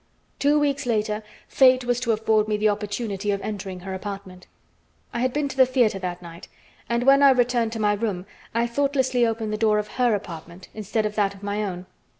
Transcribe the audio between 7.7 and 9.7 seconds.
to my room I thoughtlessly opened the